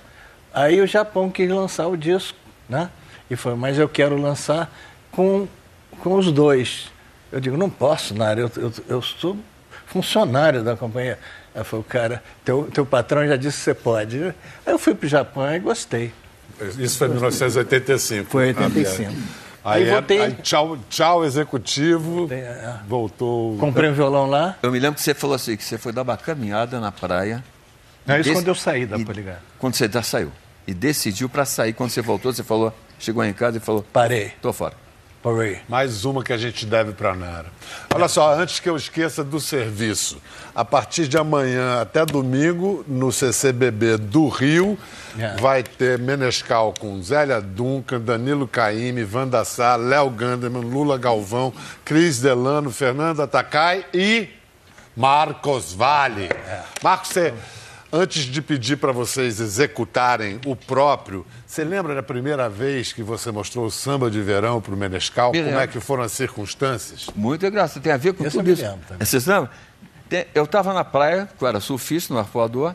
[0.53, 2.37] Aí o Japão quis lançar o disco,
[2.69, 2.91] né?
[3.31, 4.71] E foi, mas eu quero lançar
[5.17, 5.47] com,
[5.99, 6.91] com os dois.
[7.31, 9.35] Eu digo, não posso, Nara, eu, eu, eu sou
[9.87, 11.17] funcionário da companhia.
[11.55, 14.23] Ela falou, cara, teu, teu patrão já disse que você pode.
[14.23, 14.33] Aí
[14.67, 16.13] eu fui para o Japão e gostei.
[16.77, 18.29] Isso foi em 1985.
[18.29, 18.99] Foi na 85.
[19.09, 19.23] viagem.
[19.65, 22.27] Aí Aí, é- voltei- aí tchau, tchau, executivo.
[22.27, 22.75] Tem, é.
[22.87, 23.57] Voltou.
[23.57, 24.55] Comprei um violão lá.
[24.61, 27.43] Eu me lembro que você falou assim, que você foi dar uma caminhada na praia.
[28.07, 29.35] É isso Desse- quando eu saí da e- Poligram.
[29.59, 30.31] Quando você já saiu.
[30.65, 31.73] E decidiu para sair.
[31.73, 34.31] Quando você voltou, você falou, chegou em casa e falou, Parei.
[34.41, 34.73] tô fora.
[35.21, 35.59] Parei.
[35.67, 37.47] Mais uma que a gente deve para Nara.
[37.93, 40.17] Olha só, antes que eu esqueça do serviço,
[40.55, 44.77] a partir de amanhã até domingo, no CCBB do Rio,
[45.19, 45.35] É.
[45.37, 51.51] vai ter Menescal com Zélia Duncan, Danilo Caime, Wanda Sá, Léo Ganderman, Lula Galvão,
[51.83, 54.29] Cris Delano, Fernanda Takai e
[54.95, 56.29] Marcos Vale.
[56.83, 57.33] Marcos, você,
[57.91, 63.31] antes de pedir para vocês executarem o próprio, você lembra da primeira vez que você
[63.31, 65.31] mostrou o samba de verão para o Menescal?
[65.31, 67.07] Me Como é que foram as circunstâncias?
[67.15, 67.81] Muito engraçado.
[67.81, 68.63] Tem a ver com Esse eu tudo isso.
[68.99, 69.47] Você?
[70.09, 72.73] Tem- Eu estava na praia, eu era surfista no arpoador,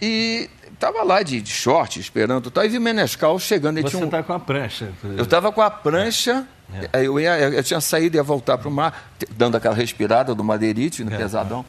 [0.00, 3.78] e estava lá de, de short, esperando e tal, e vi o Menescal chegando.
[3.78, 4.90] Ele Você tinha um- está com a prancha.
[5.16, 6.88] Eu estava com a prancha, É.
[6.92, 10.34] aí eu, ia, eu tinha saído e ia voltar para o mar, dando aquela respirada
[10.34, 11.04] do madeirite, É.
[11.04, 11.64] no pesadão,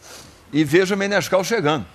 [0.54, 1.86] e vejo o Menescal chegando.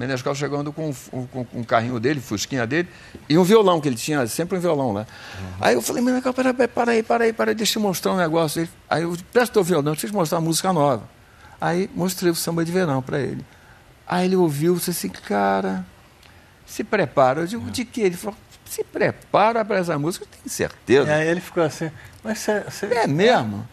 [0.00, 2.88] O Menescal chegando com, o- com, com o carrinho dele, fusquinha dele,
[3.28, 5.00] e um violão, que ele tinha sempre um violão lá.
[5.38, 5.46] Uhum.
[5.60, 8.16] Aí eu falei, Menescal, para, para, aí, para aí, para aí, deixa eu mostrar um
[8.16, 8.62] negócio.
[8.62, 11.02] Ele, aí eu presta o violão, deixa eu te mostrar uma música nova.
[11.60, 13.44] Aí mostrei o samba de verão para ele.
[14.06, 15.84] Aí ele ouviu, disse assim, cara,
[16.64, 17.42] se prepara.
[17.42, 18.00] Eu digo, de que?
[18.00, 21.12] Ele falou, se prepara para essa música, eu tenho certeza.
[21.14, 21.90] Aí ele ficou assim,
[22.24, 22.64] mas você...
[22.90, 23.68] É mesmo?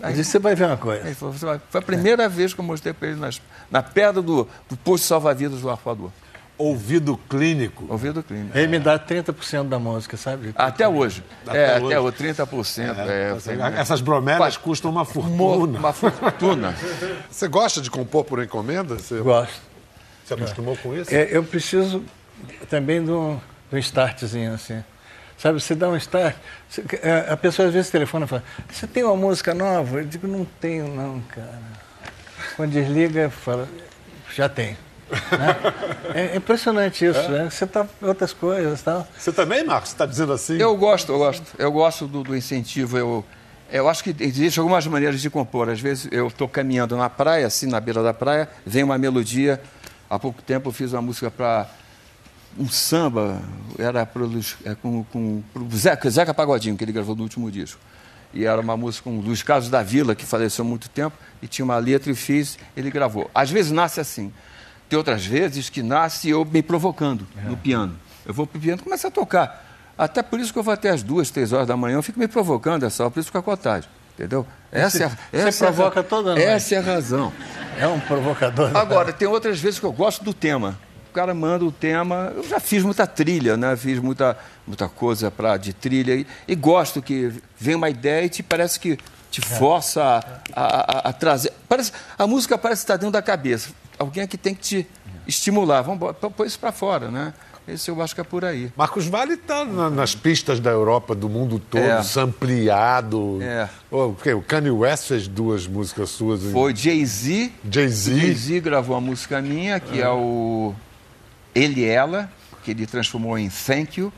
[0.00, 1.04] Eu disse, você vai ver uma coisa.
[1.08, 4.46] Aí falou, foi a primeira vez que eu mostrei para ele nas- na pedra do,
[4.68, 6.10] do posto salva-vidas do arpoador.
[6.58, 7.86] Ouvido clínico.
[7.88, 8.56] Ouvido clínico.
[8.56, 10.52] Ele me dá 30% da música, sabe?
[10.54, 11.24] Até hoje.
[11.46, 11.86] Até é, hoje.
[11.86, 13.08] até o 30%.
[13.08, 15.78] É, eu falei, Essas bromélias custam uma fortuna.
[15.78, 16.76] Uma fortuna.
[17.30, 18.96] Você gosta de compor por encomenda?
[18.98, 19.60] Você, Gosto.
[20.24, 21.12] você acostumou com isso?
[21.12, 22.04] É, eu preciso
[22.68, 24.84] também de um, de um startzinho, assim.
[25.38, 26.36] Sabe, você dá um start,
[26.68, 29.98] você- é, a pessoa às vezes telefona e fala, você tem uma música nova?
[29.98, 31.58] Eu digo, não tenho não, cara.
[32.56, 33.68] Quando desliga, fala,
[34.34, 34.76] já tem.
[35.12, 35.56] Né?
[36.14, 37.48] É impressionante isso, né?
[37.50, 39.06] Você está outras coisas tal.
[39.16, 39.90] Você também, Marcos?
[39.90, 40.56] Está dizendo assim?
[40.56, 41.46] Eu gosto, eu gosto.
[41.58, 42.96] Eu gosto do, do incentivo.
[42.98, 43.24] Eu,
[43.70, 45.68] eu acho que existem algumas maneiras de compor.
[45.68, 49.60] Às vezes eu estou caminhando na praia, assim, na beira da praia, vem uma melodia.
[50.08, 51.66] Há pouco tempo eu fiz uma música para
[52.58, 53.40] um samba,
[53.78, 54.30] era pro,
[54.64, 57.80] é, com, com pro Zeca, Zeca Pagodinho, que ele gravou no último disco.
[58.34, 61.16] E era uma música com o Luiz Carlos da Vila, que faleceu há muito tempo,
[61.42, 63.30] e tinha uma letra e fiz, ele gravou.
[63.34, 64.32] Às vezes nasce assim.
[64.88, 67.94] Tem outras vezes que nasce eu me provocando no piano.
[68.26, 69.68] Eu vou pro piano e começo a tocar.
[69.98, 72.18] Até por isso que eu vou até as duas, três horas da manhã, eu fico
[72.18, 73.88] me provocando essa hora, por isso fica com a tarde.
[74.14, 74.46] Entendeu?
[74.70, 75.16] Essa é, a- você
[75.48, 76.42] essa é a- provoca toda noite.
[76.46, 77.32] Essa é a razão.
[77.78, 78.74] É um provocador.
[78.76, 80.78] Agora, tem outras vezes que eu gosto do tema.
[81.12, 82.32] O cara manda o tema.
[82.34, 83.76] Eu já fiz muita trilha, né?
[83.76, 84.34] Fiz muita,
[84.66, 86.14] muita coisa pra, de trilha.
[86.14, 88.98] E, e gosto que vem uma ideia e te parece que
[89.30, 90.18] te força a,
[90.54, 91.52] a- a- a trazer.
[91.68, 93.70] Parece, a música parece estar dentro da cabeça.
[93.98, 94.86] Alguém que tem que te
[95.26, 95.82] estimular.
[95.82, 97.34] Vamos embora, pôr isso para fora, né?
[97.68, 98.72] Esse eu acho que é por aí.
[98.76, 102.02] Marcos Vale está nas pistas da Europa, do mundo todo, É.
[102.02, 103.38] sampleado.
[103.40, 103.68] É.
[103.90, 104.06] O?
[104.36, 106.42] O Kanye West fez duas músicas suas.
[106.50, 107.52] Foi Jay-Z.
[107.70, 108.18] Jay-Z.
[108.18, 110.74] Jay-Z gravou uma música minha, que é o
[111.54, 112.30] Ele e Ela,
[112.64, 114.12] que ele transformou em Thank You.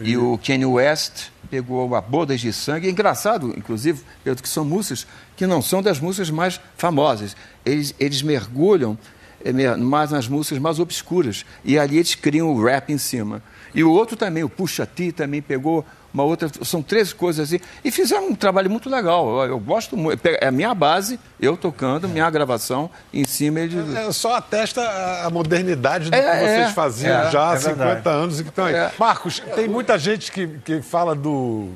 [0.00, 2.90] E o Kanye West pegou a Bodas de Sangue.
[2.90, 7.36] Engraçado, inclusive, Pedro, que são músicas que não são das músicas mais famosas.
[7.64, 8.98] Eles, eles mergulham
[9.44, 11.46] me- mais nas músicas mais obscuras.
[11.64, 13.40] E ali eles criam o rap em cima.
[13.72, 16.48] E o outro também, o Puxa T, também pegou uma outra.
[16.62, 17.60] São três coisas assim.
[17.84, 19.42] E fizeram um trabalho muito legal.
[19.42, 20.24] Eu, eu gosto muito.
[20.24, 23.58] É a minha base, eu tocando, minha gravação em cima.
[23.60, 23.94] Eles...
[23.94, 26.72] É, só atesta a- modernidade do É, que vocês é.
[26.72, 28.08] faziam É, já há é 50 verdade.
[28.16, 28.74] anos e que estão aí.
[28.74, 28.92] É.
[28.96, 31.70] Marcos, tem muita gente que, que fala do,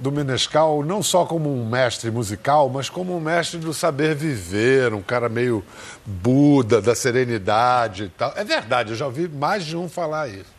[0.00, 4.92] do Menescal não só como um mestre musical, mas como um mestre do saber viver,
[4.92, 5.64] um cara meio
[6.04, 8.32] Buda, da serenidade e tal.
[8.36, 10.54] É verdade, eu já ouvi mais de um falar isso.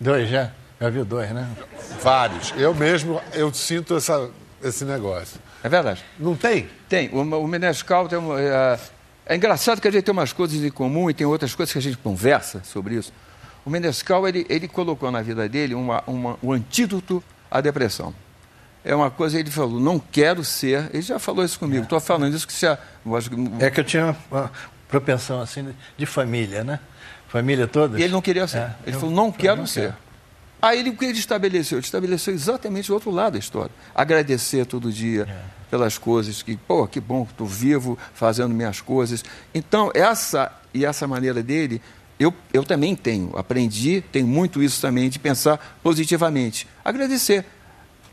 [0.00, 0.50] Dois já?
[0.80, 1.48] Já viu dois, né?
[2.02, 2.52] Vários.
[2.56, 4.28] Eu mesmo, eu sinto essa,
[4.62, 5.40] esse negócio.
[5.64, 6.04] É verdade.
[6.18, 6.68] Não tem?
[6.88, 7.08] Tem.
[7.12, 8.78] O, o Menescal tem uma, é,
[9.26, 11.78] é engraçado que a gente tem umas coisas em comum e tem outras coisas que
[11.78, 13.12] a gente conversa sobre isso.
[13.64, 18.14] O Menescal, ele, ele colocou na vida dele uma, uma, um antídoto à depressão.
[18.84, 20.88] É uma coisa, ele falou, não quero ser...
[20.92, 21.82] Ele já falou isso comigo.
[21.82, 22.76] Estou falando isso que você...
[23.28, 24.52] que- É que eu tinha uma,
[24.88, 26.78] propensão assim de- família, né?
[27.28, 27.98] Família toda.
[27.98, 28.58] E ele não queria ser.
[28.58, 29.80] É, ele eu- falou, não quero não ser.
[29.88, 30.05] quero.
[30.60, 31.78] Aí ele, o que ele estabeleceu?
[31.78, 33.70] Ele estabeleceu exatamente o outro lado da história.
[33.94, 35.42] Agradecer todo dia É.
[35.70, 39.24] pelas coisas, que, pô, que bom que estou vivo, fazendo minhas coisas.
[39.54, 41.80] Então, essa e essa maneira dele,
[42.18, 43.36] eu, eu também tenho.
[43.36, 46.66] Aprendi, tenho muito isso também, de pensar positivamente.
[46.84, 47.44] Agradecer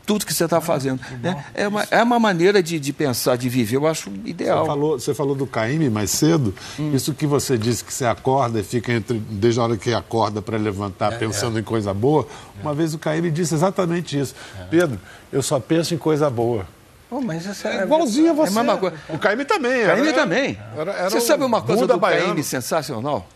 [0.06, 1.00] tudo que você Ah, está fazendo.
[1.22, 1.44] né?
[1.54, 4.60] É, uma, é uma maneira de, de pensar, de viver, eu acho ideal.
[4.60, 6.54] Você falou, você falou do Caíme mais cedo.
[6.92, 10.42] Isso que você disse que você acorda e fica entre, desde a hora que acorda
[10.42, 12.26] para levantar pensando em coisa boa.
[12.62, 14.34] Uma vez o Caíme disse exatamente isso.
[14.70, 15.00] Pedro,
[15.32, 16.66] eu só penso em coisa boa.
[17.08, 18.48] Pô, mas isso É é, igualzinho a você.
[18.56, 18.96] É a mesma coisa.
[19.08, 19.84] O Caíme também.
[19.86, 20.58] Caíme era- também.
[20.76, 22.26] era- era Você sabe uma coisa Buda do baiano.
[22.26, 23.26] Caíme sensacional?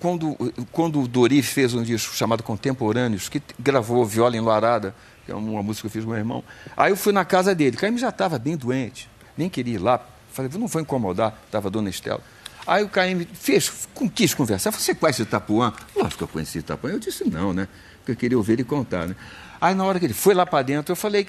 [0.00, 0.36] Quando,
[0.70, 5.62] quando o Dori fez um disco chamado Contemporâneos, que gravou Viola Enluarada, que é uma
[5.62, 6.44] música que eu fiz com meu irmão,
[6.76, 7.76] aí eu fui na casa dele.
[7.76, 10.00] Caíme já estava bem doente, nem queria ir lá.
[10.32, 12.20] Falei, não vou incomodar, estava a dona Estela.
[12.66, 14.70] Aí o Caíme fez, quis conversar.
[14.70, 15.72] Você conhece Itapuã?
[15.94, 16.90] Lógico que eu conheci Itapuã.
[16.90, 17.68] Eu disse não, né?
[17.98, 19.14] Porque eu queria ouvir ele contar, né?
[19.60, 21.28] Aí na hora que ele foi lá para dentro, eu falei,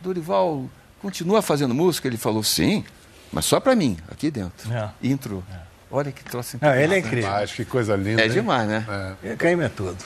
[0.00, 0.68] Dorival,
[1.00, 2.08] continua fazendo música?
[2.08, 2.84] Ele falou, sim,
[3.32, 4.72] mas só para mim, aqui dentro.
[4.72, 4.90] É.
[5.00, 5.42] E entrou.
[5.90, 7.30] Olha que troço Não, ele é incrível.
[7.30, 8.20] Mas que coisa linda.
[8.20, 8.32] É hein?
[8.32, 9.16] demais, né?
[9.22, 9.36] É.
[9.36, 9.96] Caíme é tudo.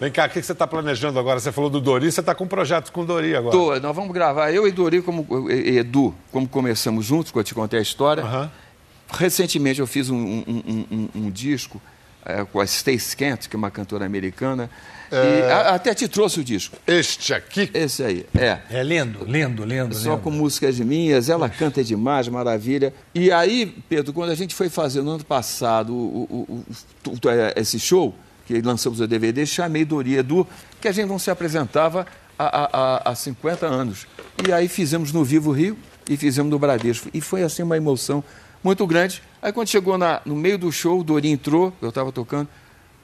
[0.00, 1.40] Vem cá, o que você está planejando agora?
[1.40, 3.50] Você falou do Dori, você está com um projeto com o Dori agora.
[3.56, 7.42] Tô, nós vamos gravar, eu e Dori, como, e Edu, como começamos juntos, que eu
[7.44, 8.22] te contei a história.
[8.22, 8.50] Aham.
[9.10, 11.80] Recentemente eu fiz um, um- um- um- um disco
[12.26, 14.68] eh, com a Stace Kent, que é uma cantora americana,
[15.10, 15.16] É.
[15.16, 16.76] e a- até te trouxe o disco.
[16.86, 17.70] Este aqui.
[17.72, 18.58] Esse aí, é.
[18.70, 19.94] É lindo, lindo, lindo.
[19.94, 20.22] Só lindo.
[20.22, 22.92] com músicas minhas, ela canta demais, maravilha.
[23.14, 26.46] E aí, Pedro, quando a gente foi fazer no ano passado o-
[27.06, 28.14] o- o- é, esse show,
[28.48, 30.46] que lançamos o DVD, chamei Dori Edu,
[30.80, 32.06] que a gente não se apresentava
[32.38, 34.06] há, há- há- há 50 anos.
[34.46, 35.76] E aí fizemos no Vivo Rio
[36.08, 37.10] e fizemos no Bradesco.
[37.12, 38.24] E foi assim uma emoção
[38.64, 39.22] muito grande.
[39.42, 42.48] Aí quando chegou na- no meio do show, o Dori entrou, eu estava tocando.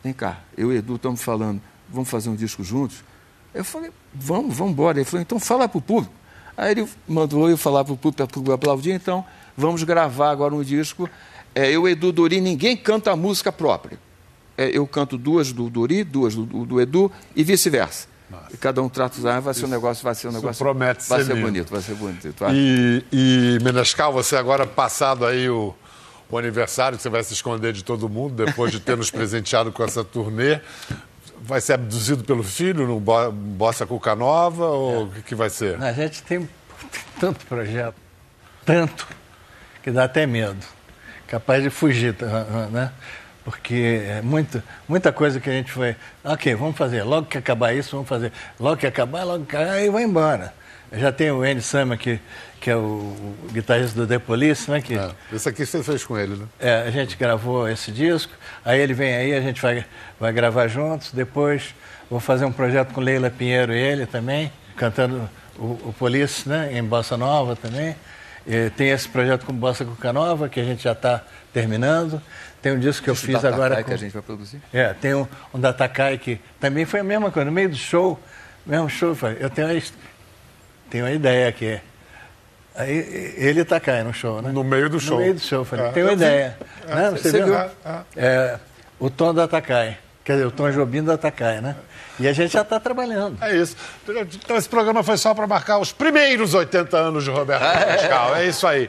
[0.02, 3.04] Vem cá, eu e Edu estamos falando, vamos fazer um disco juntos?
[3.52, 4.96] Eu falei, vamos, vamos embora.
[4.98, 6.12] Ele falou, então fala para o público.
[6.56, 10.30] Aí ele mandou eu falar para o público, para o público aplaudir, então vamos gravar
[10.30, 11.08] agora um disco.
[11.54, 13.98] É, eu, Edu, Dori, ninguém canta a música própria.
[14.56, 18.06] É, eu canto duas do Dori, duas do, do Edu e vice-versa.
[18.52, 20.64] E cada um trata os ah, vai ser um negócio, vai ser um isso negócio.
[20.64, 22.34] promete vai ser ser bonito, vai ser bonito.
[22.38, 22.52] vai.
[22.54, 25.74] E, e Menescal, você agora passado aí o,
[26.28, 29.70] o aniversário, que você vai se esconder de todo mundo, depois de ter nos presenteado
[29.70, 30.60] com essa turnê,
[31.42, 35.50] vai ser abduzido pelo filho no Bo- Bossa Cuca Nova ou o que, que vai
[35.50, 35.80] ser?
[35.82, 36.48] A gente tem
[37.20, 37.94] tanto projeto,
[38.64, 39.06] tanto,
[39.82, 40.64] que dá até medo.
[41.28, 42.90] Capaz de fugir, tá, né?
[43.44, 45.94] Porque é muito, muita coisa que a gente foi.
[46.24, 47.02] Ok, vamos fazer.
[47.02, 48.32] Logo que acabar isso, vamos fazer.
[48.58, 50.54] Logo que acabar, logo que acabar, aí vai embora.
[50.90, 52.20] Eu já tenho o Andy Sama, que,
[52.60, 53.14] que é o,
[53.52, 54.80] guitarrista do The Police, né?
[54.80, 56.46] Que, É, esse aqui você fez com ele, né?
[56.58, 58.32] é, a gente gravou esse disco,
[58.64, 59.84] aí ele vem aí, a gente vai,
[60.18, 61.10] vai gravar juntos.
[61.12, 61.74] Depois
[62.08, 65.28] vou fazer um projeto com Leila Pinheiro e ele também, cantando
[65.58, 67.96] o, o Police, né, em Bossa Nova também.
[68.46, 72.22] E tem esse projeto com Bossa Cuca Nova, que a gente já está terminando.
[72.64, 73.88] Tem um disco que eu fiz da agora Takai com...
[73.90, 74.58] que a gente vai produzir.
[74.72, 77.44] É, tem um, um da Takai que também foi a mesma coisa.
[77.44, 78.18] No meio do show,
[78.64, 79.82] mesmo show, eu falei, eu tenho uma,
[80.88, 81.78] tenho uma ideia aqui.
[82.74, 84.50] Aí ele e Takai no show, né?
[84.50, 85.18] No meio do show.
[85.18, 86.16] No meio do show, eu falei, É, tem uma vi.
[86.16, 86.58] ideia.
[86.88, 87.10] Né?
[87.10, 87.46] Você, Você viu?
[87.48, 87.54] viu?
[87.54, 88.02] É, é.
[88.16, 88.58] É,
[88.98, 89.98] o tom da Takai.
[90.24, 91.76] Quer dizer, o tom Jobim da Takai, né?
[92.18, 93.42] E a gente já está trabalhando.
[93.42, 93.76] É isso.
[94.08, 98.36] Então esse programa foi só para marcar os primeiros 80 anos de Roberto Menescal.
[98.36, 98.88] É isso aí.